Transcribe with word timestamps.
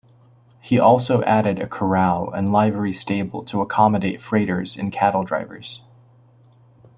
He 0.61 0.79
also 0.79 1.21
added 1.25 1.59
a 1.61 1.67
corral 1.67 2.31
and 2.31 2.51
livery 2.51 2.91
stable 2.91 3.43
to 3.43 3.61
accommodate 3.61 4.19
freighters 4.19 4.75
and 4.75 4.91
cattle 4.91 5.23
drivers. 5.23 5.83